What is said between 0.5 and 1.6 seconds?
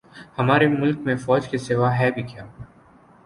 ملک میں فوج کے